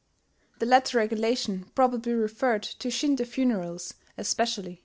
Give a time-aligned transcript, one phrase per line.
[0.57, 4.77] (The latter regulation probably referred to Shinto funerals in especial.)